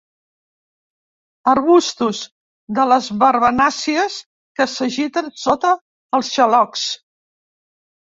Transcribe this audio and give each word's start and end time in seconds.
Arbustos 1.51 2.21
de 2.77 2.85
les 2.91 3.09
verbenàcies 3.23 4.15
que 4.61 4.67
s'agiten 4.77 5.29
sota 5.43 5.75
els 6.19 6.33
xalocs. 6.39 6.87